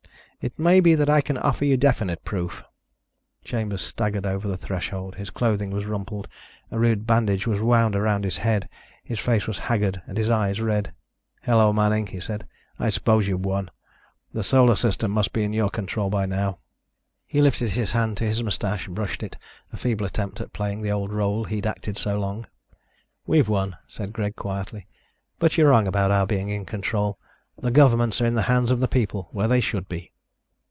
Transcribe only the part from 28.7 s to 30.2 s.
of the people, where they should be."